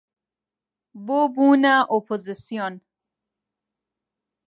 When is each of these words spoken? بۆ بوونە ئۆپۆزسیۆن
بۆ 1.05 1.19
بوونە 1.33 1.75
ئۆپۆزسیۆن 1.93 2.75